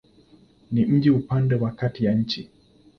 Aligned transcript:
Ni 0.71 0.85
mji 0.85 1.09
upande 1.09 1.55
wa 1.55 1.71
kati 1.71 2.05
ya 2.05 2.13
nchi. 2.13 2.49